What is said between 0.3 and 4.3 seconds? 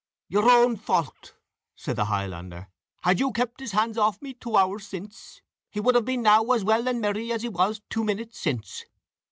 own fault," said the Highlander. "Had you kept his hands off